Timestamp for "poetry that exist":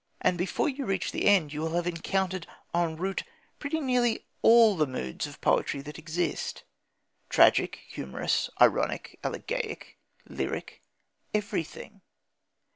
5.41-6.63